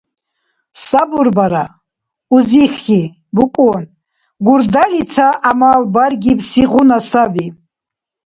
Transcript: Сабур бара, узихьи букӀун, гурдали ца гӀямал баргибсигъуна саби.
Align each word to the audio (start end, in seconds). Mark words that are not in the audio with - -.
Сабур 0.85 1.27
бара, 1.37 1.65
узихьи 2.35 3.01
букӀун, 3.35 3.83
гурдали 4.45 5.03
ца 5.13 5.27
гӀямал 5.41 5.81
баргибсигъуна 5.93 6.97
саби. 7.09 7.47